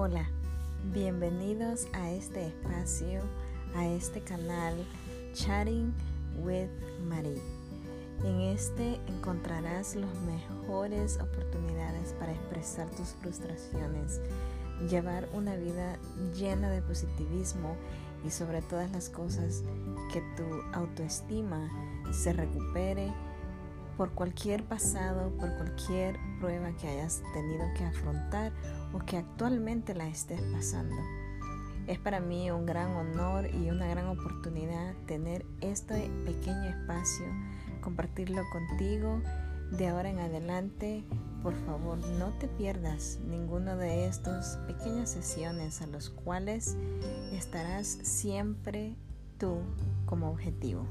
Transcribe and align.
Hola, 0.00 0.30
bienvenidos 0.94 1.88
a 1.92 2.12
este 2.12 2.46
espacio, 2.46 3.20
a 3.74 3.84
este 3.84 4.20
canal 4.20 4.76
Chatting 5.32 5.92
with 6.40 6.70
Marie. 7.08 7.42
En 8.22 8.42
este 8.42 9.00
encontrarás 9.08 9.96
las 9.96 10.14
mejores 10.20 11.18
oportunidades 11.20 12.12
para 12.12 12.30
expresar 12.30 12.88
tus 12.90 13.08
frustraciones, 13.20 14.20
llevar 14.88 15.28
una 15.32 15.56
vida 15.56 15.98
llena 16.32 16.70
de 16.70 16.80
positivismo 16.80 17.74
y 18.24 18.30
sobre 18.30 18.62
todas 18.62 18.92
las 18.92 19.10
cosas 19.10 19.64
que 20.12 20.22
tu 20.36 20.44
autoestima 20.74 21.68
se 22.12 22.32
recupere 22.32 23.12
por 23.98 24.12
cualquier 24.12 24.62
pasado, 24.62 25.30
por 25.36 25.52
cualquier 25.56 26.16
prueba 26.38 26.70
que 26.80 26.86
hayas 26.86 27.20
tenido 27.34 27.66
que 27.76 27.84
afrontar 27.84 28.52
o 28.94 29.00
que 29.00 29.16
actualmente 29.16 29.92
la 29.92 30.06
estés 30.06 30.40
pasando. 30.52 30.94
Es 31.88 31.98
para 31.98 32.20
mí 32.20 32.48
un 32.52 32.64
gran 32.64 32.92
honor 32.92 33.52
y 33.52 33.70
una 33.70 33.88
gran 33.88 34.06
oportunidad 34.06 34.94
tener 35.06 35.44
este 35.60 36.08
pequeño 36.24 36.64
espacio, 36.64 37.26
compartirlo 37.80 38.42
contigo. 38.52 39.20
De 39.72 39.88
ahora 39.88 40.10
en 40.10 40.20
adelante, 40.20 41.04
por 41.42 41.54
favor, 41.66 41.98
no 41.98 42.28
te 42.38 42.46
pierdas 42.46 43.18
ninguno 43.26 43.76
de 43.76 44.06
estos 44.06 44.58
pequeñas 44.68 45.10
sesiones 45.10 45.82
a 45.82 45.88
los 45.88 46.08
cuales 46.08 46.76
estarás 47.32 47.86
siempre 47.86 48.96
tú 49.38 49.58
como 50.06 50.30
objetivo. 50.30 50.86